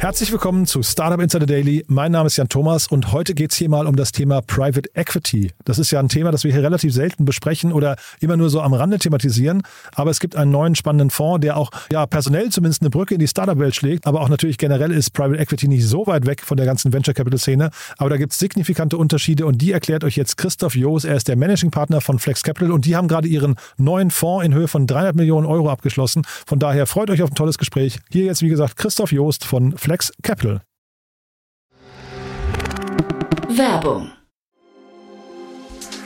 [0.00, 1.84] Herzlich willkommen zu Startup Insider Daily.
[1.86, 4.88] Mein Name ist Jan Thomas und heute geht es hier mal um das Thema Private
[4.94, 5.52] Equity.
[5.66, 8.62] Das ist ja ein Thema, das wir hier relativ selten besprechen oder immer nur so
[8.62, 9.60] am Rande thematisieren.
[9.94, 13.20] Aber es gibt einen neuen spannenden Fonds, der auch ja personell zumindest eine Brücke in
[13.20, 14.06] die Startup-Welt schlägt.
[14.06, 17.12] Aber auch natürlich generell ist Private Equity nicht so weit weg von der ganzen Venture
[17.12, 17.68] Capital-Szene.
[17.98, 21.04] Aber da gibt es signifikante Unterschiede und die erklärt euch jetzt Christoph Joos.
[21.04, 24.46] Er ist der Managing Partner von Flex Capital und die haben gerade ihren neuen Fonds
[24.46, 26.22] in Höhe von 300 Millionen Euro abgeschlossen.
[26.46, 27.98] Von daher freut euch auf ein tolles Gespräch.
[28.10, 29.89] Hier jetzt, wie gesagt, Christoph Joost von Flex
[30.22, 30.60] Capital.
[33.48, 34.19] Werbung.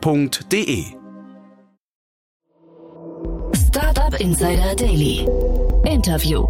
[0.00, 0.84] www.startup.de.
[3.54, 5.26] Startup Insider Daily.
[5.84, 6.46] Interview.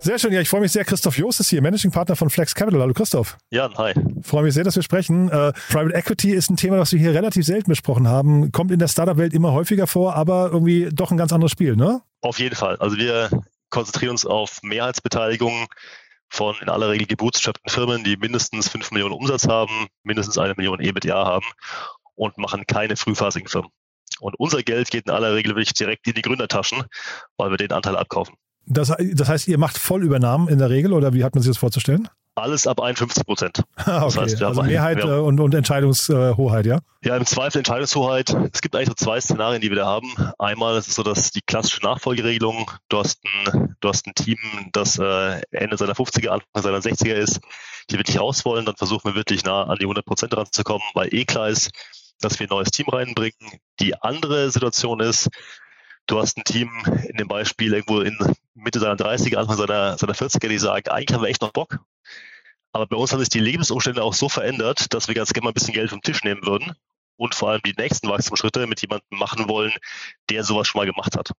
[0.00, 0.84] Sehr schön, ja, ich freue mich sehr.
[0.84, 2.80] Christoph Jost ist hier, Managing Partner von Flex Capital.
[2.80, 3.36] Hallo Christoph.
[3.50, 3.94] Jan, hi.
[4.22, 5.28] Freue mich sehr, dass wir sprechen.
[5.28, 8.52] Äh, Private Equity ist ein Thema, das wir hier relativ selten besprochen haben.
[8.52, 12.00] Kommt in der Startup-Welt immer häufiger vor, aber irgendwie doch ein ganz anderes Spiel, ne?
[12.20, 12.76] Auf jeden Fall.
[12.76, 13.28] Also wir
[13.70, 15.66] konzentrieren uns auf Mehrheitsbeteiligungen
[16.30, 20.78] von in aller Regel gebootstrappten Firmen, die mindestens 5 Millionen Umsatz haben, mindestens eine Million
[20.80, 21.46] EBITDA haben
[22.18, 23.70] und machen keine frühphasigen Firmen.
[24.20, 26.82] Und unser Geld geht in aller Regel wirklich direkt in die Gründertaschen,
[27.36, 28.34] weil wir den Anteil abkaufen.
[28.66, 31.58] Das, das heißt, ihr macht Vollübernahmen in der Regel oder wie hat man sich das
[31.58, 32.08] vorzustellen?
[32.34, 33.62] Alles ab 51 Prozent.
[33.76, 34.14] Ah, okay.
[34.14, 36.80] Das heißt, also Mehrheit haben, und, und Entscheidungshoheit, ja?
[37.02, 38.36] Ja, im Zweifel Entscheidungshoheit.
[38.52, 40.12] Es gibt eigentlich so zwei Szenarien, die wir da haben.
[40.38, 44.36] Einmal ist es so, dass die klassische Nachfolgeregelung, du hast ein, du hast ein Team,
[44.72, 47.40] das äh, Ende seiner 50er, Anfang seiner 60er ist,
[47.90, 51.12] die wirklich aus wollen, dann versuchen wir wirklich nah an die 100 Prozent ranzukommen, weil
[51.14, 51.70] eh klar ist,
[52.20, 53.60] dass wir ein neues Team reinbringen.
[53.80, 55.28] Die andere Situation ist,
[56.06, 56.70] du hast ein Team
[57.08, 58.18] in dem Beispiel irgendwo in
[58.54, 61.80] Mitte seiner 30er, Anfang seiner, seiner 40er, die sagen, eigentlich haben wir echt noch Bock.
[62.72, 65.50] Aber bei uns haben sich die Lebensumstände auch so verändert, dass wir ganz gerne mal
[65.50, 66.74] ein bisschen Geld vom Tisch nehmen würden
[67.16, 69.72] und vor allem die nächsten Wachstumsschritte mit jemandem machen wollen,
[70.30, 71.32] der sowas schon mal gemacht hat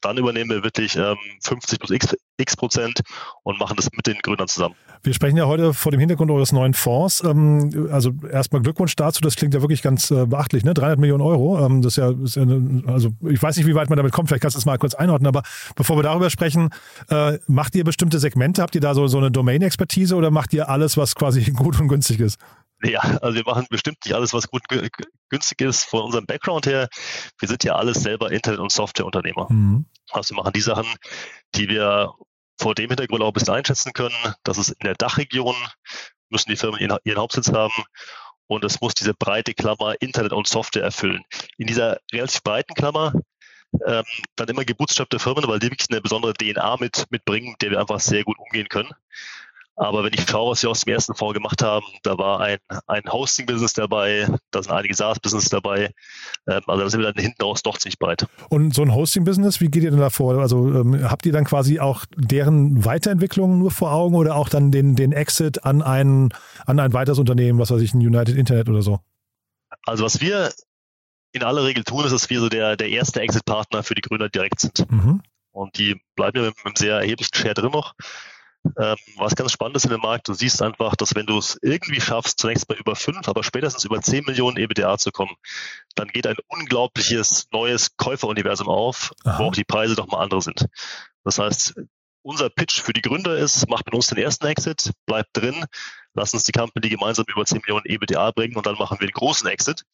[0.00, 3.00] dann übernehmen wir wirklich ähm, 50 plus x, x Prozent
[3.42, 4.74] und machen das mit den Gründern zusammen.
[5.02, 7.22] Wir sprechen ja heute vor dem Hintergrund eures neuen Fonds.
[7.22, 10.72] Ähm, also erstmal Glückwunsch dazu, das klingt ja wirklich ganz äh, beachtlich, ne?
[10.72, 11.64] 300 Millionen Euro.
[11.64, 12.42] Ähm, das ist ja, ist ja,
[12.86, 14.94] also ich weiß nicht, wie weit man damit kommt, vielleicht kannst du das mal kurz
[14.94, 15.42] einordnen, aber
[15.76, 16.70] bevor wir darüber sprechen,
[17.10, 18.62] äh, macht ihr bestimmte Segmente?
[18.62, 21.88] Habt ihr da so, so eine Domain-Expertise oder macht ihr alles, was quasi gut und
[21.88, 22.38] günstig ist?
[22.84, 24.62] Ja, also wir machen bestimmt nicht alles, was gut
[25.30, 26.88] günstig ist von unserem Background her.
[27.38, 29.50] Wir sind ja alles selber Internet- und Softwareunternehmer.
[29.50, 29.86] Mhm.
[30.10, 30.86] Also wir machen die Sachen,
[31.54, 32.12] die wir
[32.60, 34.14] vor dem Hintergrund auch ein bisschen einschätzen können.
[34.44, 35.56] dass es in der Dachregion
[36.28, 37.72] müssen die Firmen ihren, ihren Hauptsitz haben
[38.46, 41.22] und es muss diese breite Klammer Internet und Software erfüllen.
[41.56, 43.12] In dieser relativ breiten Klammer
[43.86, 44.04] ähm,
[44.36, 47.80] dann immer gebootstrappte Firmen, weil die wirklich eine besondere DNA mit, mitbringen, mit der wir
[47.80, 48.90] einfach sehr gut umgehen können.
[49.76, 52.58] Aber wenn ich schaue, was wir aus dem ersten Fonds gemacht haben, da war ein,
[52.86, 55.90] ein Hosting-Business dabei, da sind einige SaaS-Business dabei.
[56.46, 58.26] Ähm, also da sind wir dann hinten raus doch ziemlich breit.
[58.50, 60.38] Und so ein Hosting-Business, wie geht ihr denn da vor?
[60.38, 64.70] Also ähm, habt ihr dann quasi auch deren Weiterentwicklung nur vor Augen oder auch dann
[64.70, 66.32] den, den Exit an ein,
[66.66, 69.00] an ein weiteres Unternehmen, was weiß ich, ein United Internet oder so?
[69.86, 70.52] Also was wir
[71.32, 74.28] in aller Regel tun, ist, dass wir so der, der erste Exit-Partner für die Gründer
[74.28, 74.88] direkt sind.
[74.88, 75.20] Mhm.
[75.50, 77.94] Und die bleiben ja mit, mit einem sehr erheblichen Share drin noch.
[78.78, 81.58] Ähm, was ganz spannend ist in dem Markt, du siehst einfach, dass wenn du es
[81.62, 85.34] irgendwie schaffst, zunächst bei über fünf, aber spätestens über zehn Millionen EBDA zu kommen,
[85.94, 89.38] dann geht ein unglaubliches neues Käuferuniversum auf, Aha.
[89.38, 90.66] wo auch die Preise doch mal andere sind.
[91.24, 91.74] Das heißt,
[92.22, 95.66] unser Pitch für die Gründer ist, macht mit uns den ersten Exit, bleibt drin,
[96.14, 99.12] lass uns die Company gemeinsam über 10 Millionen EBDA bringen und dann machen wir den
[99.12, 99.84] großen Exit.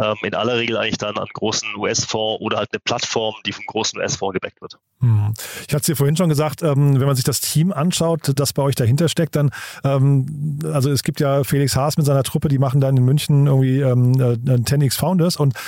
[0.00, 3.64] Ähm, in aller Regel eigentlich dann an großen US-Fonds oder halt eine Plattform, die vom
[3.66, 4.78] großen US-Fonds gebackt wird.
[5.00, 5.34] Hm.
[5.66, 8.52] Ich hatte es dir vorhin schon gesagt, ähm, wenn man sich das Team anschaut, das
[8.52, 9.50] bei euch dahinter steckt, dann,
[9.84, 13.46] ähm, also es gibt ja Felix Haas mit seiner Truppe, die machen dann in München
[13.46, 15.58] irgendwie ähm, 10x äh, Founders und äh,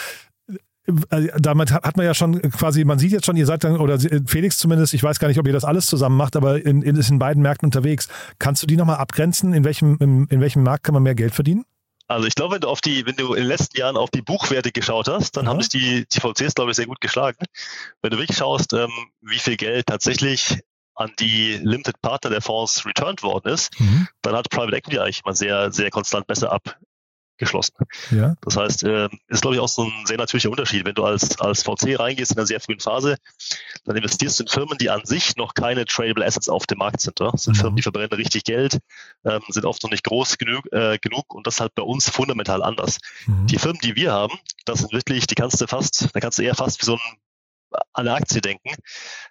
[0.86, 4.58] damit hat man ja schon quasi, man sieht jetzt schon, ihr seid dann, oder Felix
[4.58, 7.08] zumindest, ich weiß gar nicht, ob ihr das alles zusammen macht, aber in, in, ist
[7.08, 8.08] in beiden Märkten unterwegs.
[8.38, 9.52] Kannst du die nochmal abgrenzen?
[9.52, 11.64] In welchem, in, in welchem Markt kann man mehr Geld verdienen?
[12.08, 14.22] Also ich glaube, wenn du auf die, wenn du in den letzten Jahren auf die
[14.22, 15.50] Buchwerte geschaut hast, dann ja.
[15.50, 17.38] haben sich die, die VCs, glaube ich, sehr gut geschlagen.
[18.02, 18.90] Wenn du wirklich schaust, ähm,
[19.20, 20.58] wie viel Geld tatsächlich
[20.94, 24.08] an die Limited Partner der Fonds returned worden ist, mhm.
[24.20, 26.76] dann hat Private Equity eigentlich mal sehr, sehr konstant besser ab,
[27.42, 27.74] geschlossen.
[28.10, 28.34] Ja.
[28.42, 30.84] Das heißt, äh, ist glaube ich auch so ein sehr natürlicher Unterschied.
[30.84, 33.16] Wenn du als, als VC reingehst in einer sehr frühen Phase,
[33.84, 37.00] dann investierst du in Firmen, die an sich noch keine tradable Assets auf dem Markt
[37.00, 37.20] sind.
[37.20, 37.60] Das sind mhm.
[37.60, 38.78] Firmen, die verbrennen richtig Geld,
[39.24, 42.08] ähm, sind oft noch nicht groß genug, äh, genug und das ist halt bei uns
[42.08, 42.98] fundamental anders.
[43.26, 43.46] Mhm.
[43.48, 46.42] Die Firmen, die wir haben, das sind wirklich, die kannst du fast, da kannst du
[46.42, 47.00] eher fast wie so ein
[47.74, 48.74] an eine Aktie denken.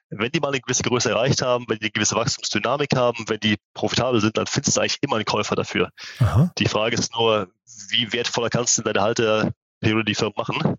[0.10, 3.40] Wenn die mal eine gewisse Größe erreicht haben, wenn die eine gewisse Wachstumsdynamik haben, wenn
[3.40, 5.90] die profitabel sind, dann findest du eigentlich immer einen Käufer dafür.
[6.20, 6.52] Aha.
[6.58, 7.48] Die Frage ist nur,
[7.90, 10.78] wie wertvoller kannst du deine Halteperiode die Firma machen?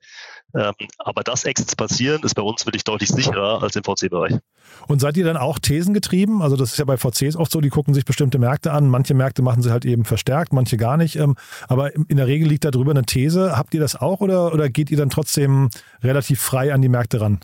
[0.54, 4.38] Ähm, aber das Exits passieren ist bei uns wirklich deutlich sicherer als im VC-Bereich.
[4.86, 6.42] Und seid ihr dann auch thesengetrieben?
[6.42, 8.88] Also das ist ja bei VCs oft so, die gucken sich bestimmte Märkte an.
[8.88, 11.16] Manche Märkte machen sie halt eben verstärkt, manche gar nicht.
[11.16, 11.36] Ähm,
[11.68, 13.56] aber in der Regel liegt da drüber eine These.
[13.56, 15.70] Habt ihr das auch oder, oder geht ihr dann trotzdem
[16.02, 17.40] relativ frei an die Märkte ran?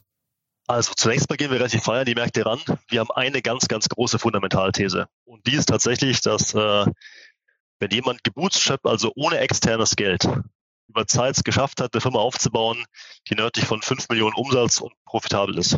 [0.68, 2.60] Also zunächst mal gehen wir relativ frei an die Märkte ran.
[2.88, 5.08] Wir haben eine ganz, ganz große Fundamentalthese.
[5.24, 6.84] Und die ist tatsächlich, dass äh,
[7.80, 10.28] wenn jemand gebootstrapped, also ohne externes Geld,
[10.88, 12.84] über Zeit es geschafft hat, eine Firma aufzubauen,
[13.28, 15.76] die nördlich von 5 Millionen Umsatz und profitabel ist,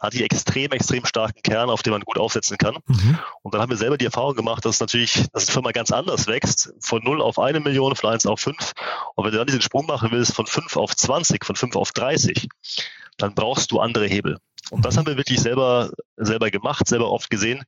[0.00, 2.76] hat die extrem, extrem starken Kern, auf den man gut aufsetzen kann.
[2.86, 3.18] Mhm.
[3.42, 6.26] Und dann haben wir selber die Erfahrung gemacht, dass natürlich, dass die Firma ganz anders
[6.26, 8.72] wächst, von 0 auf 1 Million, von 1 auf 5.
[9.14, 11.92] Und wenn du dann diesen Sprung machen willst, von 5 auf 20, von 5 auf
[11.92, 12.48] 30,
[13.18, 14.38] dann brauchst du andere Hebel.
[14.70, 14.98] Und das mhm.
[14.98, 17.64] haben wir wirklich selber, selber gemacht, selber oft gesehen.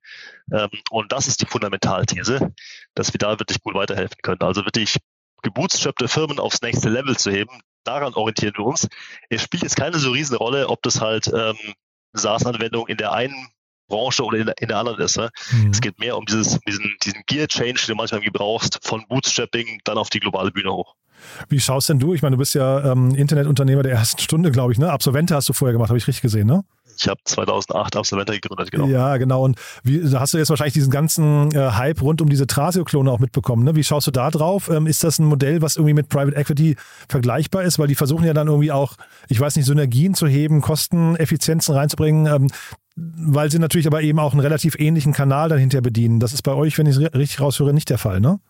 [0.53, 2.53] Ähm, und das ist die Fundamentalthese,
[2.95, 4.41] dass wir da wirklich gut weiterhelfen können.
[4.41, 4.97] Also wirklich
[5.43, 7.61] gebootstrappte Firmen aufs nächste Level zu heben.
[7.85, 8.89] Daran orientieren wir uns.
[9.31, 11.57] Es spielt jetzt keine so riesen Rolle, ob das halt ähm,
[12.13, 13.49] SaaS-Anwendung in der einen
[13.89, 15.17] Branche oder in der, in der anderen ist.
[15.17, 15.31] Ne?
[15.53, 15.71] Mhm.
[15.71, 19.99] Es geht mehr um dieses, diesen, diesen Gear-Change, den du manchmal brauchst, von Bootstrapping dann
[19.99, 20.95] auf die globale Bühne hoch.
[21.49, 22.15] Wie schaust denn du?
[22.15, 24.91] Ich meine, du bist ja ähm, Internetunternehmer der ersten Stunde, glaube ich, ne?
[24.91, 26.65] Absolvente hast du vorher gemacht, habe ich richtig gesehen, ne?
[26.99, 28.87] Ich habe 2008 Absolvente gegründet, genau.
[28.87, 29.45] Ja, genau.
[29.45, 33.11] Und wie, da hast du jetzt wahrscheinlich diesen ganzen äh, Hype rund um diese Trasio-Klone
[33.11, 33.65] auch mitbekommen.
[33.65, 33.75] Ne?
[33.75, 34.69] Wie schaust du da drauf?
[34.69, 36.77] Ähm, ist das ein Modell, was irgendwie mit Private Equity
[37.09, 37.79] vergleichbar ist?
[37.79, 38.97] Weil die versuchen ja dann irgendwie auch,
[39.29, 42.27] ich weiß nicht, Synergien zu heben, Kosteneffizienzen reinzubringen.
[42.27, 42.49] Ähm,
[42.97, 46.21] weil sie natürlich aber eben auch einen relativ ähnlichen Kanal dahinter bedienen.
[46.21, 48.41] Das ist bei euch, wenn ich es richtig raushöre, nicht der Fall, ne?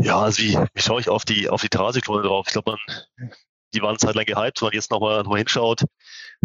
[0.00, 2.46] Ja, also wie, wie schaue ich auf die, auf die Terrasseklone drauf?
[2.48, 3.30] Ich glaube, man,
[3.74, 5.84] die waren zeitlang gehypt, wenn man jetzt nochmal noch mal hinschaut,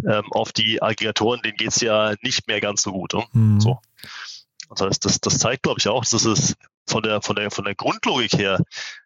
[0.08, 3.14] ähm, auf die Aggregatoren, denen geht's ja nicht mehr ganz so gut.
[3.14, 3.24] Ne?
[3.34, 3.62] Mhm.
[3.62, 3.80] So.
[4.70, 6.56] Das heißt, das, das zeigt, glaube ich, auch, dass es
[6.88, 8.60] von der, von der, von der Grundlogik her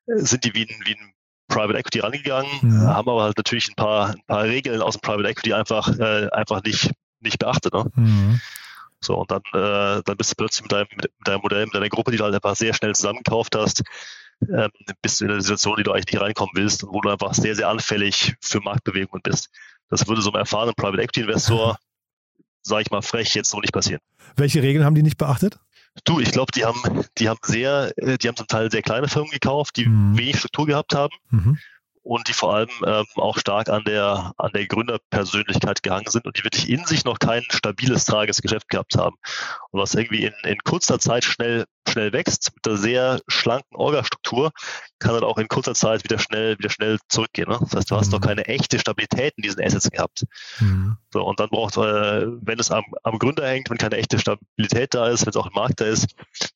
[0.08, 1.14] äh, sind die wie ein, wie ein
[1.48, 2.88] Private Equity rangegangen, mhm.
[2.88, 6.30] haben aber halt natürlich ein paar, ein paar Regeln aus dem Private Equity einfach, äh,
[6.32, 7.74] einfach nicht, nicht beachtet.
[7.74, 7.86] Ne?
[7.96, 8.42] Mhm.
[9.00, 11.90] So, und dann, äh, dann bist du plötzlich mit deinem, mit deinem Modell, mit deiner
[11.90, 13.84] Gruppe, die du halt einfach sehr schnell zusammengekauft hast,
[14.42, 14.70] ähm,
[15.02, 17.34] bist du in einer Situation, die du eigentlich nicht reinkommen willst und wo du einfach
[17.34, 19.50] sehr, sehr anfällig für Marktbewegungen bist.
[19.90, 21.78] Das würde so einem erfahrenen Private Equity Investor,
[22.62, 24.02] sage ich mal frech, jetzt so nicht passieren.
[24.36, 25.60] Welche Regeln haben die nicht beachtet?
[26.04, 29.08] Du, ich glaube, die haben, die haben sehr, äh, die haben zum Teil sehr kleine
[29.08, 30.18] Firmen gekauft, die mhm.
[30.18, 31.14] wenig Struktur gehabt haben.
[31.30, 31.58] Mhm
[32.08, 36.38] und die vor allem ähm, auch stark an der, an der Gründerpersönlichkeit gehangen sind und
[36.38, 39.18] die wirklich in sich noch kein stabiles Tagesgeschäft gehabt haben.
[39.78, 44.52] Was irgendwie in, in kurzer Zeit schnell, schnell wächst, mit einer sehr schlanken Orgastruktur,
[45.00, 47.50] kann dann auch in kurzer Zeit wieder schnell, wieder schnell zurückgehen.
[47.50, 47.58] Ne?
[47.62, 48.26] Das heißt, du hast noch mhm.
[48.26, 50.26] keine echte Stabilität in diesen Assets gehabt.
[50.60, 50.98] Mhm.
[51.14, 54.94] So, und dann braucht, äh, wenn es am, am Gründer hängt, wenn keine echte Stabilität
[54.94, 56.08] da ist, wenn es auch im Markt da ist,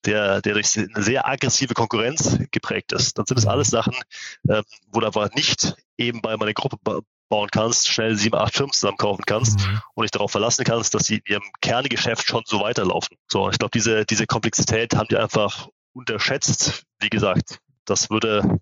[0.06, 3.96] der, der durch eine sehr aggressive Konkurrenz geprägt ist, dann sind es alles Sachen,
[4.48, 6.78] äh, wo du aber nicht eben bei meiner Gruppe
[7.32, 9.82] bauen kannst, schnell sieben, acht Firmen zusammen kaufen kannst mhm.
[9.96, 13.18] und dich darauf verlassen kannst, dass sie in ihrem Kerngeschäft schon so weiterlaufen.
[13.28, 16.84] So, ich glaube, diese, diese Komplexität haben die einfach unterschätzt.
[17.00, 18.60] Wie gesagt, das würde ein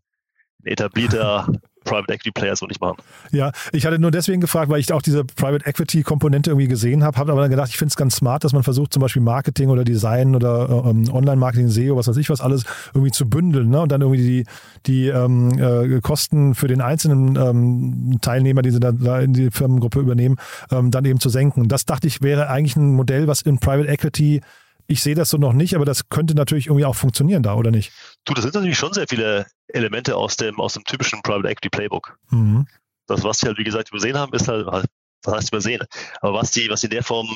[0.66, 1.52] etablierter
[1.84, 2.98] Private Equity Player so nicht machen.
[3.32, 7.04] Ja, ich hatte nur deswegen gefragt, weil ich auch diese Private Equity Komponente irgendwie gesehen
[7.04, 9.22] habe, habe aber dann gedacht, ich finde es ganz smart, dass man versucht, zum Beispiel
[9.22, 13.70] Marketing oder Design oder ähm, Online-Marketing, SEO, was weiß ich was, alles irgendwie zu bündeln
[13.70, 13.82] ne?
[13.82, 14.46] und dann irgendwie die,
[14.86, 19.52] die ähm, äh, Kosten für den einzelnen ähm, Teilnehmer, die sie da, da, in die
[19.52, 20.38] Firmengruppe übernehmen,
[20.72, 21.68] ähm, dann eben zu senken.
[21.68, 24.42] Das dachte ich wäre eigentlich ein Modell, was in Private Equity
[24.89, 27.69] ich sehe das so noch nicht, aber das könnte natürlich irgendwie auch funktionieren da, oder
[27.69, 27.91] nicht?
[28.25, 31.69] Du, das sind natürlich schon sehr viele Elemente aus dem, aus dem typischen Private Equity
[31.69, 32.17] Playbook.
[32.31, 32.67] Mhm.
[33.05, 34.65] Das, was wir halt, wie gesagt, übersehen haben, ist halt,
[35.24, 35.84] was heißt übersehen?
[36.22, 37.27] Aber was die, was die in der Form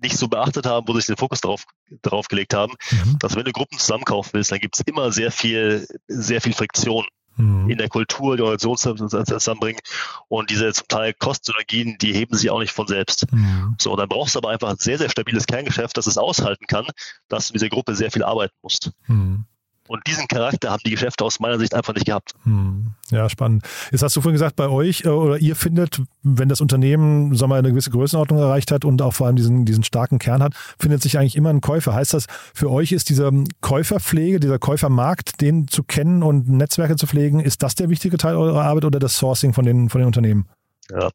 [0.00, 1.64] nicht so beachtet haben, wo sie den Fokus darauf,
[2.02, 3.18] darauf gelegt haben, mhm.
[3.18, 7.04] dass wenn du Gruppen zusammenkaufen willst, dann gibt es immer sehr viel, sehr viel Friktion
[7.36, 7.70] mhm.
[7.70, 9.80] in der Kultur, die Organisation zusammenbringen.
[10.28, 13.30] Und diese zum Teil Kostensynergien, die heben sich auch nicht von selbst.
[13.32, 13.76] Mhm.
[13.78, 16.66] So, und dann brauchst du aber einfach ein sehr, sehr stabiles Kerngeschäft, das es aushalten
[16.66, 16.86] kann,
[17.28, 18.92] dass du in dieser Gruppe sehr viel arbeiten musst.
[19.06, 19.46] Mhm.
[19.86, 22.32] Und diesen Charakter haben die Geschäfte aus meiner Sicht einfach nicht gehabt.
[22.44, 22.92] Hm.
[23.10, 23.64] Ja, spannend.
[23.90, 27.50] Jetzt hast du vorhin gesagt, bei euch äh, oder ihr findet, wenn das Unternehmen sagen
[27.50, 30.54] wir, eine gewisse Größenordnung erreicht hat und auch vor allem diesen, diesen starken Kern hat,
[30.78, 31.94] findet sich eigentlich immer ein Käufer.
[31.94, 37.06] Heißt das, für euch ist diese Käuferpflege, dieser Käufermarkt, den zu kennen und Netzwerke zu
[37.06, 40.06] pflegen, ist das der wichtige Teil eurer Arbeit oder das Sourcing von den, von den
[40.06, 40.48] Unternehmen?
[40.90, 41.10] Ja.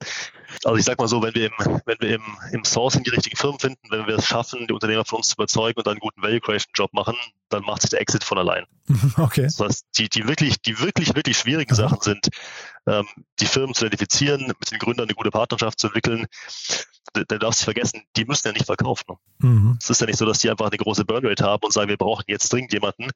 [0.64, 3.38] Also ich sag mal so, wenn wir im, wenn wir im, im Sourcing die richtigen
[3.38, 6.22] Firmen finden, wenn wir es schaffen, die Unternehmer von uns zu überzeugen und einen guten
[6.22, 7.16] Value Creation Job machen,
[7.50, 8.66] dann macht sich der Exit von allein.
[9.18, 9.44] Okay.
[9.44, 11.76] Das heißt, die, die wirklich, die wirklich, wirklich schwierigen.
[11.76, 12.30] Sachen sind,
[12.88, 13.08] ähm,
[13.40, 16.26] die Firmen zu identifizieren, mit den Gründern eine gute Partnerschaft zu entwickeln.
[17.14, 19.16] Da, da darfst du vergessen, die müssen ja nicht verkaufen.
[19.40, 19.78] Mhm.
[19.82, 21.98] Es ist ja nicht so, dass die einfach eine große Burnrate haben und sagen, wir
[21.98, 23.10] brauchen jetzt dringend jemanden.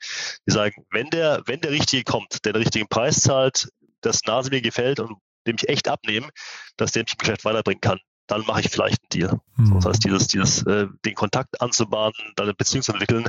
[0.48, 3.70] Die sagen, wenn der, wenn der Richtige kommt, der den richtigen Preis zahlt,
[4.02, 6.30] das Nase mir gefällt und dem ich echt abnehmen,
[6.78, 9.40] dass der mich im Geschäft weiterbringen kann, dann mache ich vielleicht einen Deal.
[9.58, 9.76] Mhm.
[9.76, 13.28] Das heißt, dieses, dieses, äh, den Kontakt anzubahnen, dann eine Beziehung zu entwickeln,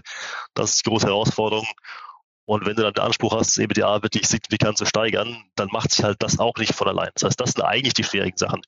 [0.55, 1.67] das ist die große Herausforderung.
[2.47, 5.93] Und wenn du dann den Anspruch hast, das EBDA wirklich signifikant zu steigern, dann macht
[5.93, 7.11] sich halt das auch nicht von allein.
[7.15, 8.61] Das heißt, das sind eigentlich die schwierigen Sachen.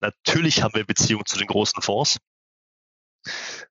[0.00, 2.18] Natürlich haben wir Beziehungen zu den großen Fonds,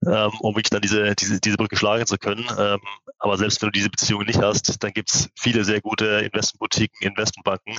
[0.06, 2.46] ähm, um wirklich dann diese, diese, diese Brücke schlagen zu können.
[2.58, 2.80] Ähm,
[3.20, 7.10] aber selbst wenn du diese Beziehungen nicht hast, dann gibt es viele sehr gute Investmentboutiquen,
[7.10, 7.78] Investmentbanken,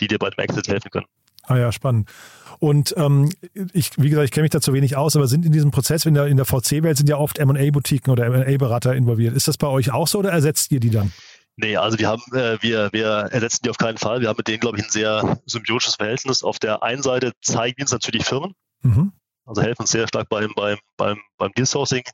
[0.00, 1.06] die dir bei dem Exit helfen können.
[1.46, 2.10] Ah ja, spannend.
[2.58, 3.30] Und ähm,
[3.72, 6.06] ich, wie gesagt, ich kenne mich da zu wenig aus, aber sind in diesem Prozess,
[6.06, 9.34] in der, in der VC-Welt sind ja oft M&A-Boutiquen oder M&A-Berater involviert.
[9.34, 11.12] Ist das bei euch auch so oder ersetzt ihr die dann?
[11.56, 14.20] Nee, also wir haben, äh, wir, wir ersetzen die auf keinen Fall.
[14.20, 16.42] Wir haben mit denen, glaube ich, ein sehr symbiotisches Verhältnis.
[16.42, 19.12] Auf der einen Seite zeigen uns natürlich Firmen, mhm.
[19.44, 22.04] Also helfen uns sehr stark beim, beim, beim, beim Deal Sourcing.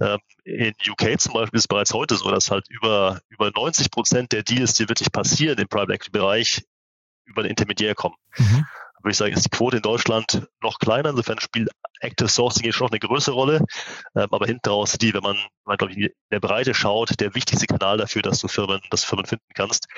[0.00, 3.90] Ähm, in UK zum Beispiel ist es bereits heute so, dass halt über, über 90
[3.90, 6.62] Prozent der Deals, die wirklich passieren im Private Equity Bereich,
[7.24, 8.16] über den Intermediär kommen.
[8.36, 8.66] Mhm.
[9.02, 11.10] Würde ich sagen, ist die Quote in Deutschland noch kleiner.
[11.10, 13.64] Insofern spielt Active Sourcing hier schon noch eine größere Rolle.
[14.14, 17.34] Ähm, aber hinten raus die, wenn man, man glaube ich, in der Breite schaut, der
[17.34, 19.88] wichtigste Kanal dafür, dass du Firmen, dass Firmen finden kannst.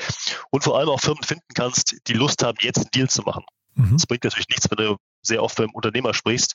[0.50, 3.44] Und vor allem auch Firmen finden kannst, die Lust haben, jetzt einen Deal zu machen.
[3.74, 3.92] Mhm.
[3.92, 6.54] Das bringt natürlich nichts, wenn du sehr oft mit einem Unternehmer sprichst,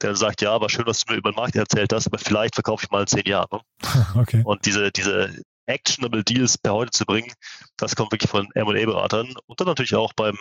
[0.00, 2.54] der sagt, ja, war schön, was du mir über den Markt erzählt hast, aber vielleicht
[2.54, 3.48] verkaufe ich mal in zehn Jahren.
[3.52, 3.60] Ne?
[4.14, 4.42] Okay.
[4.44, 7.32] Und diese, diese actionable Deals per heute zu bringen,
[7.76, 10.38] das kommt wirklich von M&A-Beratern und dann natürlich auch beim,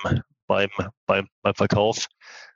[0.48, 0.70] beim,
[1.06, 2.08] beim, beim Verkauf.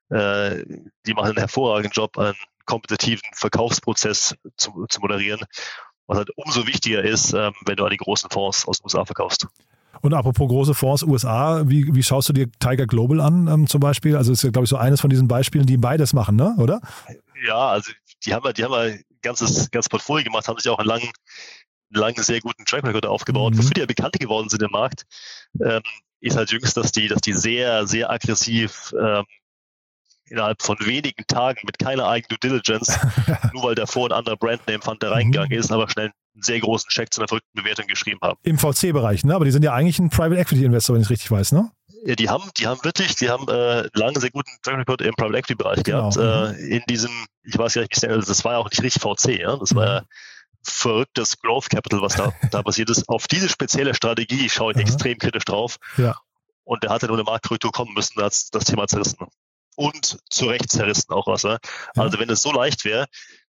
[0.09, 0.63] Äh,
[1.05, 5.41] die machen einen hervorragenden Job, einen kompetitiven Verkaufsprozess zu, zu moderieren,
[6.07, 9.05] was halt umso wichtiger ist, ähm, wenn du an die großen Fonds aus den USA
[9.05, 9.47] verkaufst.
[10.01, 13.79] Und apropos große Fonds USA, wie, wie schaust du dir Tiger Global an ähm, zum
[13.79, 14.15] Beispiel?
[14.15, 16.55] Also ist ja, glaube ich, so eines von diesen Beispielen, die beides machen, ne?
[16.57, 16.81] oder?
[17.45, 17.91] Ja, also
[18.25, 21.11] die haben, die haben ein ganzes, ganzes Portfolio gemacht, haben sich auch einen langen,
[21.89, 23.53] langen sehr guten Track Record aufgebaut.
[23.53, 23.59] Mhm.
[23.59, 25.05] Wofür die ja bekannt geworden sind im Markt,
[25.63, 25.81] ähm,
[26.19, 29.25] ist halt jüngst, dass die, dass die sehr, sehr aggressiv ähm,
[30.25, 32.97] innerhalb von wenigen Tagen mit keiner eigenen Due Diligence,
[33.53, 35.59] nur weil davor ein anderer Brandname fand, der reingegangen mhm.
[35.59, 38.39] ist, aber schnell einen sehr großen Check zu einer verrückten Bewertung geschrieben haben.
[38.43, 39.35] Im VC-Bereich, ne?
[39.35, 41.71] Aber die sind ja eigentlich ein Private Equity Investor, wenn ich richtig weiß, ne?
[42.03, 45.13] Ja, die haben, die haben wirklich, die haben äh, lange sehr guten Track Record im
[45.13, 46.09] Private Equity Bereich genau.
[46.09, 46.17] gehabt.
[46.17, 46.71] Äh, mhm.
[46.71, 47.11] in diesem,
[47.43, 49.55] ich weiß gar nicht, das war ja auch nicht richtig VC, ja?
[49.57, 50.05] Das war ja mhm.
[50.63, 53.07] verrücktes Growth Capital, was da, da passiert ist.
[53.07, 54.83] Auf diese spezielle Strategie schaue ich mhm.
[54.83, 55.77] extrem kritisch drauf.
[55.97, 56.15] Ja.
[56.63, 59.17] Und der hatte nur eine Marktkorrektur kommen müssen, da hat das Thema zerrissen.
[59.75, 61.43] Und zu Recht zerrissen auch was.
[61.43, 61.57] Ja?
[61.95, 63.07] Also wenn es so leicht wäre,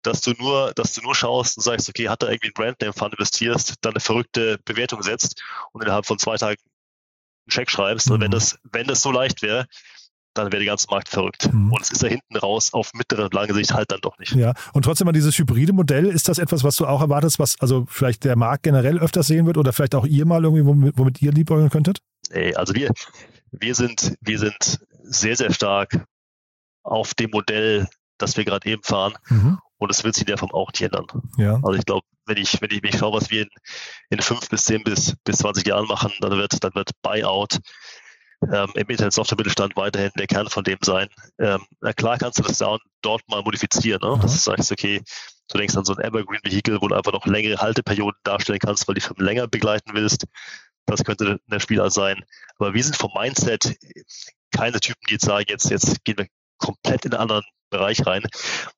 [0.05, 2.93] dass du nur, dass du nur schaust und sagst, okay, hat da irgendwie ein Brandname
[2.93, 8.07] Fund investierst, dann eine verrückte Bewertung setzt und innerhalb von zwei Tagen einen Check schreibst.
[8.07, 8.13] Mhm.
[8.13, 9.67] Und wenn das, wenn das so leicht wäre,
[10.35, 11.51] dann wäre der ganze Markt verrückt.
[11.51, 11.71] Mhm.
[11.71, 14.33] Und es ist ja hinten raus auf mittlere und lange Sicht halt dann doch nicht.
[14.33, 17.59] Ja, und trotzdem mal dieses hybride Modell, ist das etwas, was du auch erwartest, was
[17.59, 20.97] also vielleicht der Markt generell öfters sehen wird oder vielleicht auch ihr mal irgendwie, womit,
[20.97, 21.99] womit ihr liebäugeln könntet?
[22.31, 22.91] Nee, also wir,
[23.51, 26.05] wir sind, wir sind sehr, sehr stark
[26.83, 29.13] auf dem Modell, das wir gerade eben fahren.
[29.29, 29.57] Mhm.
[29.77, 31.05] Und es wird sich in der Form auch nicht ändern.
[31.37, 31.55] Ja.
[31.55, 33.49] Also ich glaube, wenn ich, wenn ich, wenn ich schaue, was wir in,
[34.09, 37.59] in fünf bis zehn bis, bis 20 Jahren machen, dann wird, dann wird Buyout
[38.51, 41.07] ähm, im Internet-Software-Mittelstand weiterhin der Kern von dem sein.
[41.39, 44.19] Ähm, na klar kannst du das da dort mal modifizieren, ne?
[44.21, 45.01] dass du sagst, okay,
[45.49, 48.95] du denkst an so ein Evergreen-Vehikel, wo du einfach noch längere Halteperioden darstellen kannst, weil
[48.95, 50.25] die Firmen länger begleiten willst.
[50.85, 52.23] Das könnte der Spieler sein.
[52.57, 53.75] Aber wir sind vom Mindset
[54.51, 56.27] keine Typen, die jetzt sagen, jetzt, jetzt gehen wir
[56.57, 58.23] komplett in einen anderen Bereich rein.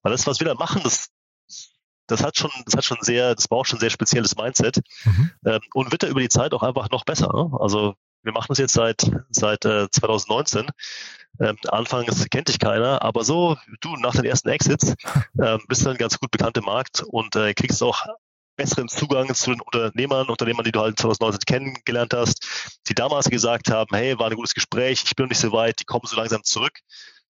[0.02, 1.10] Weil das, was wir da machen, das,
[2.06, 5.30] das hat schon, das hat schon sehr, das braucht schon sehr spezielles Mindset mhm.
[5.44, 7.28] ähm, und wird da über die Zeit auch einfach noch besser.
[7.32, 7.50] Ne?
[7.60, 10.68] Also wir machen das jetzt seit seit äh, 2019.
[11.40, 14.94] Ähm, anfangs kennt dich keiner, aber so du nach den ersten Exits
[15.40, 18.04] ähm, bist du ein ganz gut bekannter Markt und äh, kriegst auch
[18.56, 23.70] besseren Zugang zu den Unternehmern, Unternehmern, die du halt 2019 kennengelernt hast, die damals gesagt
[23.70, 26.16] haben, hey, war ein gutes Gespräch, ich bin noch nicht so weit, die kommen so
[26.16, 26.80] langsam zurück.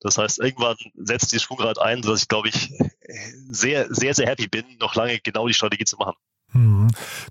[0.01, 2.71] Das heißt, irgendwann setzt dieses Schwungrad ein, sodass ich, glaube ich,
[3.49, 6.15] sehr, sehr, sehr happy bin, noch lange genau die Strategie zu machen.
[6.51, 6.87] Hm.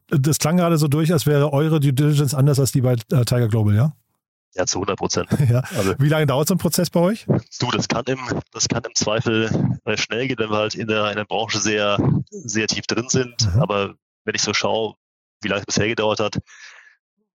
[0.09, 3.25] Das klang gerade so durch, als wäre eure Due Diligence anders als die bei äh,
[3.25, 3.93] Tiger Global, ja?
[4.55, 5.29] Ja, zu 100 Prozent.
[5.51, 5.63] ja.
[5.77, 7.27] Also, Wie lange dauert so ein Prozess bei euch?
[7.59, 8.21] Du, das kann im,
[8.53, 11.59] das kann im Zweifel äh, schnell gehen, wenn wir halt in der, in der Branche
[11.59, 11.99] sehr,
[12.31, 13.55] sehr tief drin sind.
[13.55, 13.63] Mhm.
[13.63, 13.95] Aber
[14.25, 14.95] wenn ich so schaue,
[15.43, 16.39] wie lange es bisher gedauert hat,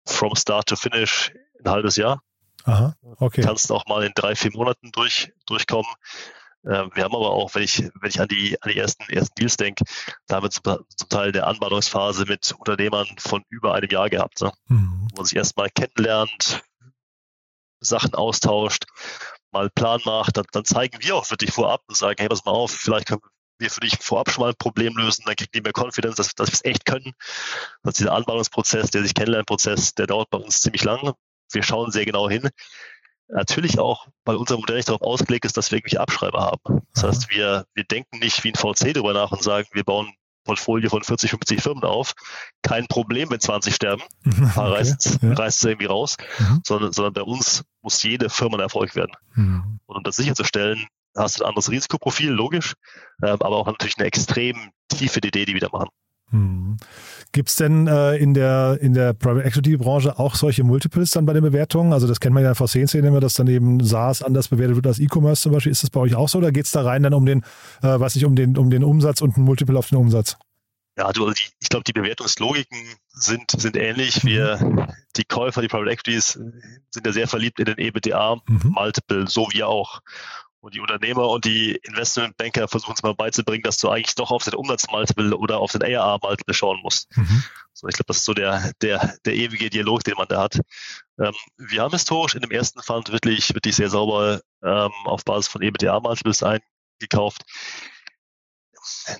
[0.05, 1.31] from start to finish
[1.63, 2.21] ein halbes Jahr.
[2.67, 3.41] Aha, okay.
[3.41, 5.89] Kannst auch mal in drei, vier Monaten durch, durchkommen.
[6.65, 9.35] Ähm, wir haben aber auch, wenn ich, wenn ich an die, an die ersten, ersten
[9.35, 9.85] Deals denke,
[10.27, 14.41] da haben wir zum, zum Teil eine Anbahnungsphase mit Unternehmern von über einem Jahr gehabt,
[14.41, 14.51] ne?
[14.67, 15.07] mhm.
[15.11, 16.61] wo man sich erstmal kennenlernt,
[17.79, 18.85] Sachen austauscht,
[19.51, 22.43] mal einen Plan macht, dann, dann zeigen wir auch wirklich vorab und sagen, hey, pass
[22.43, 23.21] mal auf, vielleicht können
[23.59, 26.35] wir für dich vorab schon mal ein Problem lösen, dann kriegen die mehr Confidence, dass,
[26.35, 27.13] dass wir es echt können.
[27.83, 31.13] dass dieser Anbahnungsprozess, der sich Kennenlernprozess, der dauert bei uns ziemlich lang.
[31.51, 32.49] Wir schauen sehr genau hin.
[33.29, 36.81] Natürlich auch, weil unser Modell nicht darauf ausgelegt ist, dass wir irgendwelche Abschreiber haben.
[36.93, 40.13] Das heißt, wir, wir denken nicht wie ein VC darüber nach und sagen, wir bauen
[40.45, 42.13] Portfolio von 40, 50 Firmen auf.
[42.61, 44.01] Kein Problem, wenn 20 sterben.
[44.23, 45.33] Ein paar okay, reißt, ja.
[45.33, 46.15] reißt es irgendwie raus.
[46.39, 46.61] Mhm.
[46.65, 49.11] Sondern, sondern bei uns muss jede Firma ein Erfolg werden.
[49.35, 49.79] Mhm.
[49.85, 52.75] Und um das sicherzustellen, hast du ein anderes Risikoprofil, logisch,
[53.21, 55.89] äh, aber auch natürlich eine extrem tiefe Idee, die wir da machen.
[56.31, 56.77] Hm.
[57.31, 61.25] Gibt es denn äh, in, der, in der Private Equity Branche auch solche Multiples dann
[61.25, 61.93] bei den Bewertungen?
[61.93, 64.87] Also das kennt man ja vor VC-Szene immer, dass dann eben SaaS anders bewertet wird
[64.87, 65.71] als E-Commerce zum Beispiel.
[65.71, 67.43] Ist das bei euch auch so oder geht es da rein dann um den,
[67.81, 70.37] äh, weiß ich, um den, um den Umsatz und ein Multiple auf den Umsatz?
[70.97, 72.77] Ja, du, also die, ich glaube, die Bewertungslogiken
[73.09, 74.23] sind, sind ähnlich.
[74.23, 74.27] Mhm.
[74.27, 76.39] Wir, die Käufer, die Private Equities
[76.89, 79.27] sind ja sehr verliebt in den EBITDA-Multiple, mhm.
[79.27, 80.01] so wie auch.
[80.67, 84.43] Und die Unternehmer und die Investmentbanker versuchen es mal beizubringen, dass du eigentlich doch auf
[84.43, 87.07] den Umsatzmultiple oder auf den ARR-Multiple schauen musst.
[87.15, 87.41] Mhm.
[87.71, 90.59] So, ich glaube, das ist so der, der, der ewige Dialog, den man da hat.
[91.21, 95.47] Ähm, wir haben historisch in dem ersten Fund wirklich, wirklich sehr sauber ähm, auf Basis
[95.47, 97.43] von EBITDA-Multiples eingekauft.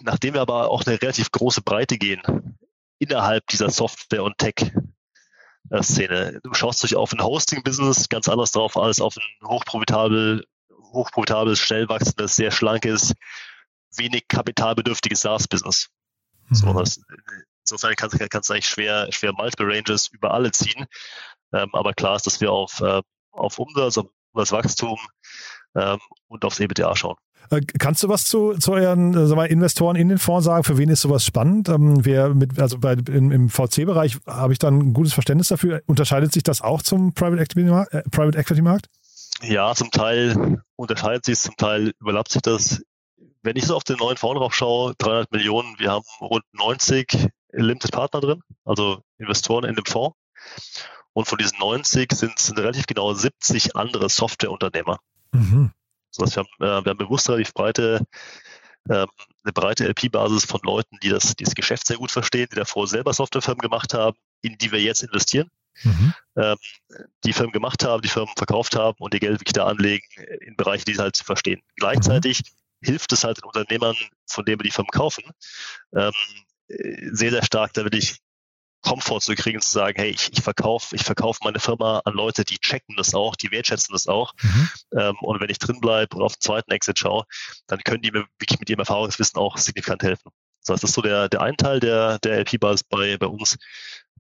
[0.01, 2.57] Nachdem wir aber auch eine relativ große Breite gehen
[2.99, 4.81] innerhalb dieser Software- und Tech-Szene.
[6.43, 10.43] Du schaust dich auf ein Hosting-Business ganz anders drauf als auf ein hochprofitabel
[10.91, 13.13] hochprofitables, schnell wachsendes, sehr schlankes,
[13.95, 15.89] wenig kapitalbedürftiges SaaS-Business.
[16.49, 16.55] Mhm.
[16.55, 16.83] So,
[17.63, 20.85] insofern kannst du eigentlich schwer, schwer Multiple Ranges über alle ziehen.
[21.53, 24.97] Ähm, aber klar ist, dass wir auf, äh, auf Umsatz, auf das Wachstum
[25.75, 27.15] ähm, und aufs EBITDA schauen.
[27.49, 30.63] Äh, kannst du was zu, zu euren äh, mal, Investoren in den Fonds sagen?
[30.63, 31.69] Für wen ist sowas spannend?
[31.69, 35.81] Ähm, wer mit, also bei, im, im VC-Bereich habe ich dann ein gutes Verständnis dafür.
[35.85, 37.93] Unterscheidet sich das auch zum Private Equity-Markt?
[37.93, 38.85] Äh, Private Equity -Markt?
[39.41, 42.81] Ja, zum Teil unterscheidet sich es, zum Teil überlappt sich das.
[43.43, 47.29] Wenn ich so auf den neuen Fonds drauf schaue, 300 Millionen, wir haben rund 90
[47.51, 50.17] Limited Partner drin, also Investoren in dem Fonds.
[51.13, 54.99] Und von diesen 90 sind, sind relativ genau 70 andere Softwareunternehmer.
[55.31, 55.71] Mhm.
[56.15, 58.05] Das heißt, wir haben, äh, wir haben bewusst relativ breite,
[58.89, 58.93] äh,
[59.43, 63.13] eine breite LP-Basis von Leuten, die das, dieses Geschäft sehr gut verstehen, die davor selber
[63.13, 65.49] Softwarefirmen gemacht haben, in die wir jetzt investieren
[65.83, 66.13] mhm.
[66.35, 66.57] ähm,
[67.23, 70.05] die Firmen gemacht haben, die Firmen verkauft haben und ihr Geld wirklich da anlegen
[70.41, 71.61] in Bereiche, die sie halt verstehen.
[71.75, 72.41] Gleichzeitig
[72.81, 72.87] mhm.
[72.87, 73.95] hilft es halt den Unternehmern,
[74.27, 75.23] von denen wir die Firmen kaufen,
[75.95, 76.13] ähm,
[76.67, 78.19] sehr, sehr stark da wirklich
[78.81, 82.45] Komfort zu kriegen, zu sagen, hey, ich, ich verkaufe ich verkauf meine Firma an Leute,
[82.45, 84.33] die checken das auch, die wertschätzen das auch.
[84.41, 84.69] Mhm.
[84.97, 87.25] Ähm, und wenn ich drin bleibe und auf den zweiten Exit schaue,
[87.67, 90.31] dann können die mir wirklich mit ihrem Erfahrungswissen auch signifikant helfen.
[90.65, 93.57] Das ist so der, der ein Teil der, der LP-Basis bei, bei uns.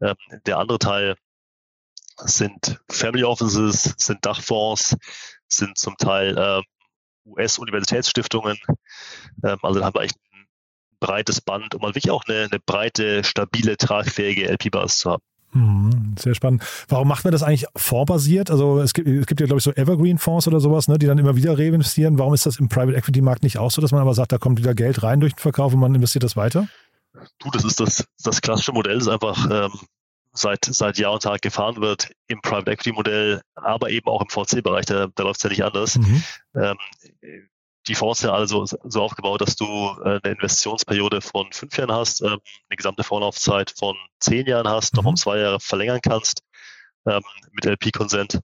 [0.01, 0.15] Ähm,
[0.45, 1.15] der andere Teil
[2.25, 4.95] sind Family Offices, sind Dachfonds,
[5.47, 6.61] sind zum Teil äh,
[7.25, 8.57] US-Universitätsstiftungen.
[9.43, 10.45] Ähm, also da haben wir echt ein
[10.99, 15.23] breites Band, um wirklich auch eine, eine breite, stabile, tragfähige LP-Basis zu haben.
[15.53, 16.63] Mhm, sehr spannend.
[16.89, 18.51] Warum macht man das eigentlich fondsbasiert?
[18.51, 21.17] Also es gibt, es gibt ja, glaube ich, so Evergreen-Fonds oder sowas, ne, die dann
[21.17, 22.19] immer wieder reinvestieren.
[22.19, 24.59] Warum ist das im Private Equity-Markt nicht auch so, dass man aber sagt, da kommt
[24.59, 26.67] wieder Geld rein durch den Verkauf und man investiert das weiter?
[27.39, 29.71] Du, das ist das, das klassische Modell, ist einfach ähm,
[30.37, 34.29] seit, seit Jahr und Tag gefahren wird im Private Equity Modell, aber eben auch im
[34.29, 35.97] VC-Bereich, da, da läuft es ja nicht anders.
[35.97, 36.23] Mhm.
[36.55, 36.77] Ähm,
[37.87, 41.91] die Fonds sind alle so, so aufgebaut, dass du äh, eine Investitionsperiode von fünf Jahren
[41.91, 44.97] hast, ähm, eine gesamte Vorlaufzeit von zehn Jahren hast, mhm.
[44.97, 46.43] noch um zwei Jahre verlängern kannst
[47.05, 48.39] ähm, mit LP-Consent.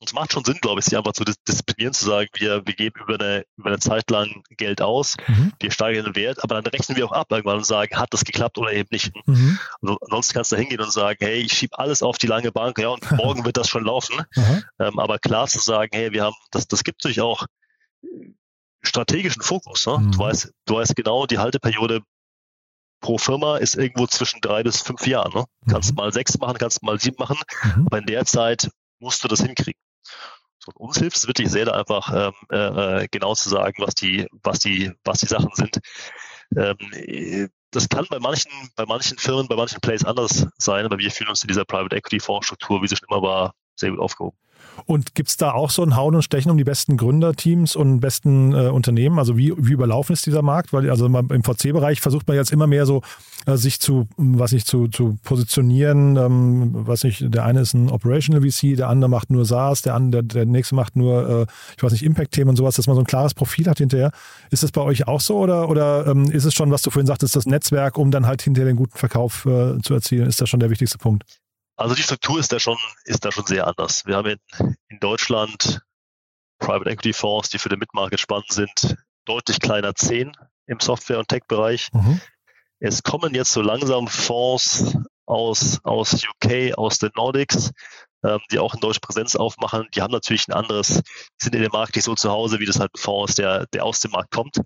[0.00, 2.74] Und es macht schon Sinn, glaube ich, sich einfach zu disziplinieren, zu sagen, wir, wir
[2.74, 5.52] geben über eine, über eine Zeit lang Geld aus, mhm.
[5.60, 8.24] wir steigern den Wert, aber dann rechnen wir auch ab irgendwann und sagen, hat das
[8.24, 9.12] geklappt oder eben nicht.
[9.26, 9.58] Mhm.
[9.82, 12.78] Also, ansonsten kannst du hingehen und sagen, hey, ich schiebe alles auf die lange Bank,
[12.78, 14.16] ja, und morgen wird das schon laufen.
[14.34, 14.64] Mhm.
[14.78, 17.44] Ähm, aber klar zu sagen, hey, wir haben, das, das gibt natürlich auch
[18.82, 19.86] strategischen Fokus.
[19.86, 19.92] Ne?
[19.92, 20.18] Du, mhm.
[20.18, 22.00] weißt, du weißt genau, die Halteperiode
[23.00, 25.32] pro Firma ist irgendwo zwischen drei bis fünf Jahren.
[25.34, 25.44] Ne?
[25.68, 25.96] Kannst mhm.
[25.96, 27.86] mal sechs machen, kannst mal sieben machen, mhm.
[27.86, 29.80] aber in der Zeit musst du das hinkriegen.
[30.58, 33.94] So, uns hilft es wirklich sehr, da einfach ähm, äh, äh, genau zu sagen, was
[33.94, 35.80] die, was die, was die Sachen sind.
[36.56, 41.10] Ähm, das kann bei manchen, bei manchen Firmen, bei manchen Plays anders sein, aber wir
[41.10, 44.36] fühlen uns in dieser Private Equity Fondsstruktur, wie sie schon immer war, sehr gut aufgehoben.
[44.86, 48.00] Und gibt es da auch so ein Hauen und Stechen um die besten Gründerteams und
[48.00, 49.18] besten äh, Unternehmen?
[49.18, 50.72] Also wie, wie überlaufen ist dieser Markt?
[50.72, 53.02] Weil also im VC-Bereich versucht man jetzt immer mehr so
[53.46, 56.16] äh, sich zu, was ich zu, zu positionieren.
[56.16, 59.94] Ähm, was ich, der eine ist ein Operational VC, der andere macht nur SaaS, der
[59.94, 62.96] andere, der, der nächste macht nur, äh, ich weiß nicht, Impact-Themen und sowas, dass man
[62.96, 64.12] so ein klares Profil hat hinterher.
[64.50, 67.06] Ist das bei euch auch so oder, oder ähm, ist es schon, was du vorhin
[67.06, 70.26] sagtest, das Netzwerk, um dann halt hinterher den guten Verkauf äh, zu erzielen?
[70.26, 71.24] Ist das schon der wichtigste Punkt?
[71.80, 74.04] Also die Struktur ist da schon, ist da schon sehr anders.
[74.04, 75.80] Wir haben in, in Deutschland
[76.58, 81.28] Private Equity Fonds, die für den Midmarket spannend sind, deutlich kleiner 10 im Software- und
[81.28, 81.88] Tech-Bereich.
[81.94, 82.20] Mhm.
[82.80, 87.70] Es kommen jetzt so langsam Fonds aus, aus UK, aus den Nordics,
[88.24, 89.88] ähm, die auch in deutsche Präsenz aufmachen.
[89.94, 91.02] Die haben natürlich ein anderes,
[91.40, 93.64] sind in dem Markt nicht so zu Hause, wie das halt ein Fonds ist, der,
[93.68, 94.58] der aus dem Markt kommt.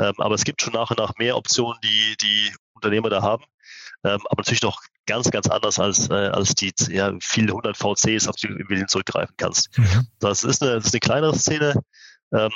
[0.00, 3.44] Ähm, aber es gibt schon nach und nach mehr Optionen, die die Unternehmer da haben.
[4.02, 8.28] Ähm, aber natürlich noch ganz, ganz anders als, äh, als die ja, viele hundert VCs,
[8.28, 9.76] auf die du im zurückgreifen kannst.
[9.78, 10.06] Mhm.
[10.18, 11.82] Das, ist eine, das ist eine kleinere Szene,
[12.32, 12.52] ähm,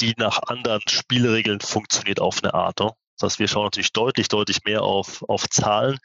[0.00, 2.80] die nach anderen Spielregeln funktioniert auf eine Art.
[2.80, 2.92] Ne?
[3.18, 5.98] Das heißt, wir schauen natürlich deutlich, deutlich mehr auf, auf Zahlen.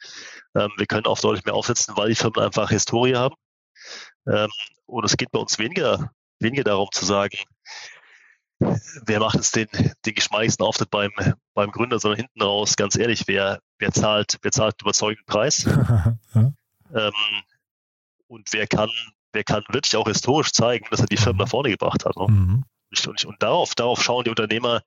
[0.54, 3.34] Ähm, wir können auch deutlich mehr aufsetzen, weil die Firmen einfach Historie haben.
[4.28, 4.50] Ähm,
[4.84, 7.38] und es geht bei uns weniger, weniger darum zu sagen,
[8.58, 9.68] wer macht jetzt den,
[10.04, 11.10] den geschmeidigsten Auftritt beim,
[11.54, 15.64] beim Gründer, sondern hinten raus, ganz ehrlich, wer, wer zahlt, wer zahlt überzeugenden Preis?
[16.34, 16.52] ja.
[16.94, 17.12] ähm,
[18.28, 18.90] und wer kann,
[19.32, 21.38] wer kann wirklich auch historisch zeigen, dass er die Firma mhm.
[21.40, 22.16] nach vorne gebracht hat.
[22.16, 22.26] Ne?
[22.28, 22.64] Mhm.
[23.06, 24.80] Und, und, darauf, darauf schauen die Unternehmer,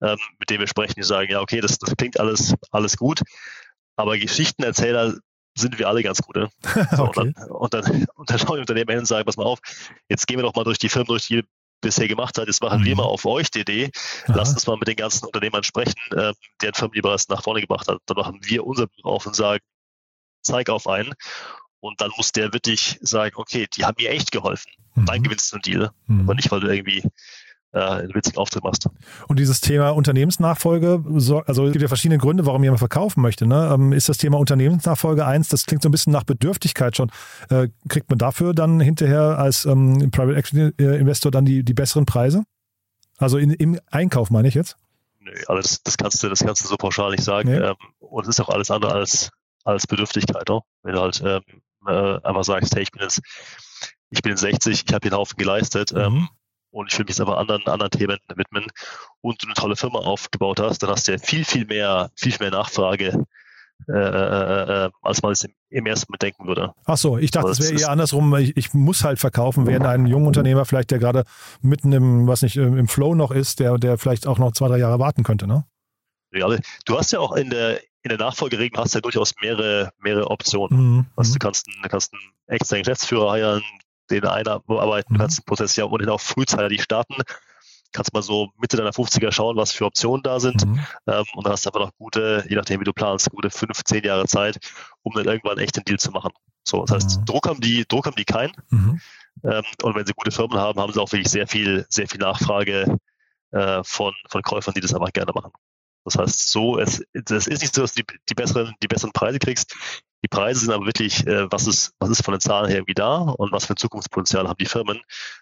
[0.00, 3.22] ähm, mit denen wir sprechen, die sagen, ja, okay, das, das klingt alles, alles gut,
[3.96, 5.14] aber Geschichtenerzähler
[5.56, 6.36] sind wir alle ganz gut.
[6.36, 6.50] Ne?
[6.96, 7.20] So, okay.
[7.20, 9.58] und, dann, und, dann, und dann schauen die Unternehmer hin und sagen, pass mal auf,
[10.08, 11.44] jetzt gehen wir doch mal durch die Firmen, durch die
[11.80, 12.46] bisher gemacht hat.
[12.46, 12.84] Jetzt machen mhm.
[12.84, 13.90] wir mal auf euch die Idee.
[14.26, 17.60] Lasst uns mal mit den ganzen Unternehmern sprechen, äh, deren Firmen die bereits nach vorne
[17.60, 18.00] gebracht hat.
[18.06, 19.62] Dann machen wir unser Buch auf und sagen,
[20.42, 21.14] zeig auf einen.
[21.80, 24.72] Und dann muss der wirklich sagen, okay, die haben mir echt geholfen.
[24.94, 25.06] Mhm.
[25.06, 25.90] Dann gewinnst du einen Deal.
[26.06, 26.22] Mhm.
[26.22, 27.04] Aber nicht, weil du irgendwie
[27.72, 28.88] äh, einen witzigen Auftritt machst.
[29.26, 33.46] Und dieses Thema Unternehmensnachfolge, so, also es gibt ja verschiedene Gründe, warum jemand verkaufen möchte.
[33.46, 33.70] Ne?
[33.72, 35.48] Ähm, ist das Thema Unternehmensnachfolge eins?
[35.48, 37.10] Das klingt so ein bisschen nach Bedürftigkeit schon.
[37.50, 41.74] Äh, kriegt man dafür dann hinterher als ähm, Private Equity äh, Investor dann die, die
[41.74, 42.44] besseren Preise?
[43.18, 44.76] Also in, im Einkauf meine ich jetzt?
[45.20, 47.50] Nö, also das, das, kannst du, das kannst du so pauschal nicht sagen.
[47.50, 47.58] Nee.
[47.58, 49.30] Ähm, und es ist auch alles andere als,
[49.64, 50.48] als Bedürftigkeit.
[50.48, 50.62] Oder?
[50.82, 51.42] Wenn du halt ähm,
[51.86, 53.20] äh, einfach sagst, hey, ich bin jetzt,
[54.10, 56.28] ich bin 60, ich habe hier einen Haufen geleistet, ähm, mhm
[56.70, 58.66] und ich will mich jetzt aber anderen, anderen Themen widmen
[59.20, 62.32] und du eine tolle Firma aufgebaut hast, dann hast du ja viel, viel mehr, viel,
[62.32, 63.24] viel mehr Nachfrage,
[63.86, 66.74] äh, äh, äh, als man es im, im ersten Mal denken würde.
[66.84, 68.34] Ach so, ich dachte, es wäre eher andersrum.
[68.36, 71.24] Ich, ich, muss halt verkaufen, während ein junger Unternehmer vielleicht, der gerade
[71.62, 74.78] mitten im, was nicht, im Flow noch ist, der, der vielleicht auch noch zwei, drei
[74.78, 75.64] Jahre warten könnte, ne?
[76.32, 76.48] Ja,
[76.84, 80.96] du hast ja auch in der, in der Nachfolgeregelung hast ja durchaus mehrere, mehrere Optionen.
[80.96, 81.06] Mhm.
[81.16, 83.62] Also du kannst, du kannst einen externen Geschäftsführer heiern,
[84.10, 85.66] den einarbeiten mhm.
[85.74, 87.16] ja ohnehin auch frühzeitig starten.
[87.92, 90.66] Kannst mal so Mitte deiner 50er schauen, was für Optionen da sind.
[90.66, 90.80] Mhm.
[91.06, 93.82] Ähm, und dann hast du einfach noch gute, je nachdem wie du planst, gute fünf,
[93.84, 94.58] zehn Jahre Zeit,
[95.02, 96.32] um dann irgendwann echt den Deal zu machen.
[96.64, 97.24] So, das heißt, mhm.
[97.24, 98.52] Druck haben die, Druck haben die keinen.
[98.68, 99.00] Mhm.
[99.44, 102.20] Ähm, und wenn sie gute Firmen haben, haben sie auch wirklich sehr viel, sehr viel
[102.20, 102.98] Nachfrage
[103.52, 105.52] äh, von, von Käufern, die das einfach gerne machen.
[106.04, 109.12] Das heißt, so, es, es ist nicht so, dass du die, die, besseren, die besseren
[109.12, 109.74] Preise kriegst.
[110.24, 112.94] Die Preise sind aber wirklich, äh, was, ist, was ist von den Zahlen her irgendwie
[112.94, 115.00] da und was für ein Zukunftspotenzial haben die Firmen,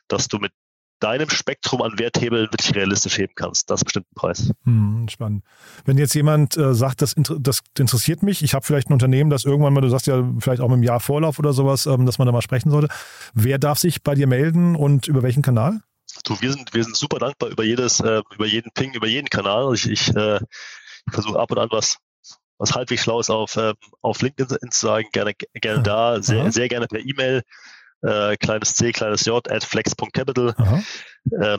[0.09, 0.53] dass du mit
[1.01, 3.71] deinem Spektrum an Werthebeln wirklich realistisch heben kannst.
[3.71, 4.51] Das ist bestimmt ein Preis.
[4.65, 5.45] Hm, spannend.
[5.85, 9.45] Wenn jetzt jemand äh, sagt, das, das, interessiert mich, ich habe vielleicht ein Unternehmen, das
[9.45, 12.19] irgendwann mal, du sagst ja vielleicht auch mit einem Jahr Vorlauf oder sowas, ähm, dass
[12.19, 12.89] man da mal sprechen sollte.
[13.35, 15.81] Wer darf sich bei dir melden und über welchen Kanal?
[16.25, 19.29] Du, wir sind, wir sind super dankbar über jedes, äh, über jeden Ping, über jeden
[19.29, 19.75] Kanal.
[19.75, 21.99] Ich, ich, äh, ich versuche ab und an was
[22.59, 26.87] was halbwegs Schlaues auf, äh, auf LinkedIn zu sagen, gerne, gerne da, sehr, sehr gerne
[26.87, 27.43] per E-Mail,
[28.03, 30.55] äh, kleines c, kleines j, at flex.capital.
[31.41, 31.59] Ähm,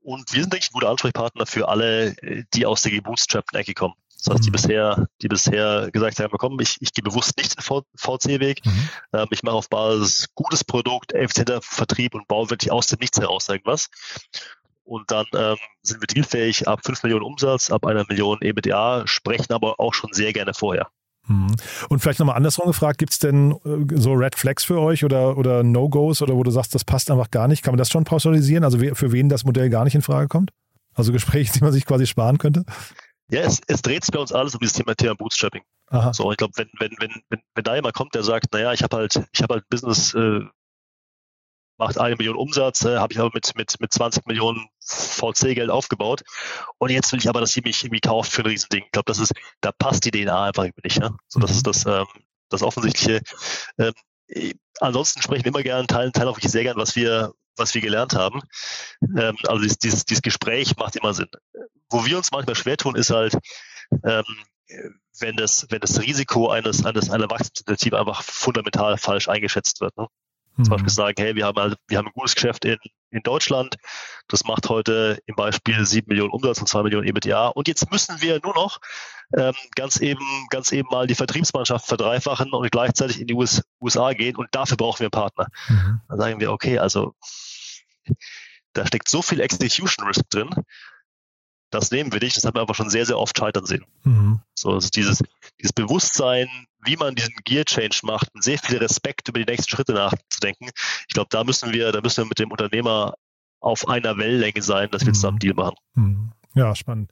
[0.00, 2.14] und wir sind, denke ich, ein guter Ansprechpartner für alle,
[2.54, 3.94] die aus der gebootstrappten-Ecke kommen.
[4.18, 4.52] Das heißt, die mhm.
[4.52, 8.64] bisher, die bisher gesagt haben, komm, ich, ich gehe bewusst nicht den VC-Weg.
[8.64, 8.88] Mhm.
[9.12, 13.20] Ähm, ich mache auf Basis gutes Produkt, effizienter Vertrieb und baue wirklich aus dem Nichts
[13.20, 13.88] heraus irgendwas.
[14.88, 19.52] Und dann ähm, sind wir dealfähig ab 5 Millionen Umsatz, ab einer Million EBDA, sprechen
[19.52, 20.88] aber auch schon sehr gerne vorher.
[21.26, 21.54] Mhm.
[21.90, 25.36] Und vielleicht nochmal andersrum gefragt, gibt es denn äh, so Red Flags für euch oder,
[25.36, 27.62] oder No-Gos oder wo du sagst, das passt einfach gar nicht?
[27.62, 28.64] Kann man das schon pauschalisieren?
[28.64, 30.52] Also für wen das Modell gar nicht in Frage kommt?
[30.94, 32.64] Also Gespräche, die man sich quasi sparen könnte?
[33.30, 35.62] Ja, es, es dreht sich bei uns alles um dieses Thema, Thema Bootstrapping.
[35.88, 36.14] Aha.
[36.14, 38.82] So, ich glaube, wenn, wenn, wenn, wenn, wenn da jemand kommt, der sagt, naja, ich
[38.82, 40.40] habe halt, ich habe halt Business, äh,
[41.78, 46.22] macht eine Million Umsatz, äh, habe ich aber mit, mit, mit 20 Millionen VC-Geld aufgebaut.
[46.78, 48.84] Und jetzt will ich aber, dass sie mich irgendwie kauft für ein Riesending.
[48.84, 50.98] Ich glaube, das ist, da passt die DNA einfach nicht.
[50.98, 51.16] Ja?
[51.28, 52.06] So, das ist das, ähm,
[52.48, 53.20] das Offensichtliche.
[53.78, 53.92] Ähm,
[54.80, 57.80] ansonsten sprechen wir immer gerne, teilen, teilen auch wirklich sehr gern, was wir, was wir
[57.80, 58.40] gelernt haben.
[59.02, 61.28] Ähm, also dieses, dieses, dieses Gespräch macht immer Sinn.
[61.90, 63.36] Wo wir uns manchmal schwer tun, ist halt,
[64.04, 64.24] ähm,
[65.20, 69.96] wenn das, wenn das Risiko eines, eines einer Wachstumsinitiative einfach fundamental falsch eingeschätzt wird.
[69.96, 70.06] Ne?
[70.56, 70.64] Mhm.
[70.64, 72.78] Zum Beispiel sagen, hey, wir haben halt, wir haben ein gutes Geschäft in,
[73.10, 73.76] in Deutschland,
[74.28, 78.20] das macht heute im Beispiel sieben Millionen Umsatz und zwei Millionen EBITDA und jetzt müssen
[78.20, 78.78] wir nur noch
[79.36, 84.12] ähm, ganz eben, ganz eben mal die Vertriebsmannschaft verdreifachen und gleichzeitig in die US, USA
[84.12, 85.48] gehen und dafür brauchen wir einen Partner.
[85.68, 86.00] Mhm.
[86.08, 87.14] Dann sagen wir, okay, also
[88.72, 90.50] da steckt so viel Execution Risk drin,
[91.70, 92.36] das nehmen wir nicht.
[92.36, 93.84] Das haben wir aber schon sehr, sehr oft scheitern sehen.
[94.04, 94.40] Mhm.
[94.54, 95.22] So, also dieses,
[95.60, 96.48] dieses Bewusstsein,
[96.84, 100.70] wie man diesen Gear Change macht, und sehr viel Respekt über die nächsten Schritte nachzudenken.
[101.08, 103.14] Ich glaube, da müssen wir, da müssen wir mit dem Unternehmer
[103.60, 105.14] auf einer Wellenlänge sein, dass wir mhm.
[105.14, 105.76] zusammen Deal machen.
[105.94, 106.32] Mhm.
[106.54, 107.10] Ja, spannend.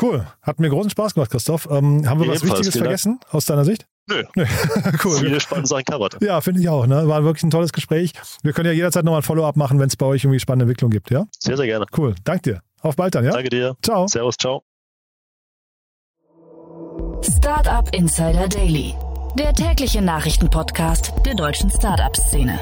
[0.00, 0.26] Cool.
[0.42, 1.68] Hat mir großen Spaß gemacht, Christoph.
[1.70, 3.86] Ähm, haben wir was Wichtiges vergessen aus deiner Sicht?
[4.06, 4.22] Nö.
[4.34, 4.44] Nö.
[5.04, 5.18] cool.
[5.18, 6.20] Viele spannende Sachen covered.
[6.20, 6.86] Ja, finde ich auch.
[6.86, 7.08] Ne?
[7.08, 8.12] War wirklich ein tolles Gespräch.
[8.42, 10.90] Wir können ja jederzeit nochmal ein Follow-up machen, wenn es bei euch irgendwie spannende Entwicklung
[10.90, 11.24] gibt, ja?
[11.38, 11.86] Sehr, sehr gerne.
[11.96, 12.14] Cool.
[12.24, 12.60] Dank dir.
[12.82, 13.32] Auf bald dann, ja?
[13.32, 13.76] Danke dir.
[13.82, 14.06] Ciao.
[14.06, 14.62] Servus, ciao.
[17.22, 18.94] Startup Insider Daily,
[19.38, 22.58] der tägliche Nachrichtenpodcast der deutschen Startup-Szene.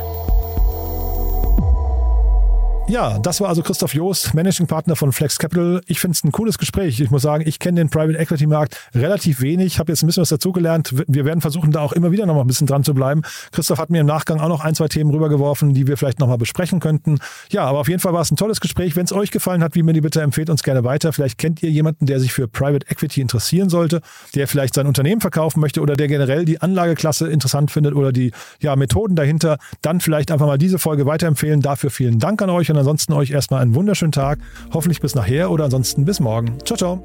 [2.92, 5.80] Ja, das war also Christoph Joost, Managing Partner von Flex Capital.
[5.86, 7.00] Ich finde es ein cooles Gespräch.
[7.00, 10.20] Ich muss sagen, ich kenne den Private Equity Markt relativ wenig, habe jetzt ein bisschen
[10.20, 10.92] was dazugelernt.
[11.08, 13.22] Wir werden versuchen, da auch immer wieder noch mal ein bisschen dran zu bleiben.
[13.50, 16.26] Christoph hat mir im Nachgang auch noch ein, zwei Themen rübergeworfen, die wir vielleicht noch
[16.28, 17.18] mal besprechen könnten.
[17.50, 18.94] Ja, aber auf jeden Fall war es ein tolles Gespräch.
[18.94, 21.14] Wenn es euch gefallen hat, wie mir die bitte, empfehlt uns gerne weiter.
[21.14, 24.02] Vielleicht kennt ihr jemanden, der sich für Private Equity interessieren sollte,
[24.34, 28.32] der vielleicht sein Unternehmen verkaufen möchte oder der generell die Anlageklasse interessant findet oder die
[28.60, 29.56] ja, Methoden dahinter.
[29.80, 31.62] Dann vielleicht einfach mal diese Folge weiterempfehlen.
[31.62, 34.38] Dafür vielen Dank an euch und ansonsten euch erstmal einen wunderschönen Tag.
[34.74, 36.58] Hoffentlich bis nachher oder ansonsten bis morgen.
[36.64, 37.02] Ciao, ciao.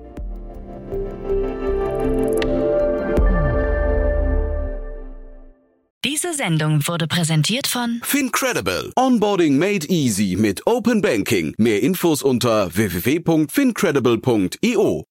[6.03, 8.91] Diese Sendung wurde präsentiert von Fincredible.
[8.95, 11.53] Onboarding made easy mit Open Banking.
[11.57, 15.05] Mehr Infos unter www.fincredible.io.